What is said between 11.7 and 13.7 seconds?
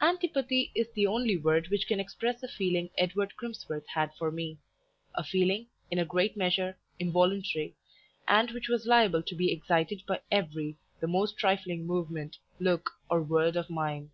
movement, look, or word of